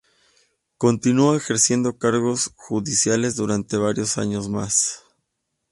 Continuó 0.79 1.35
ejerciendo 1.35 1.99
cargos 1.99 2.53
judiciales 2.55 3.35
durante 3.35 3.77
varios 3.77 4.17
años 4.17 4.49
más. 4.49 5.03